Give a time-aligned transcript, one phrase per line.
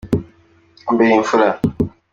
[0.85, 1.47] Wambereye imfura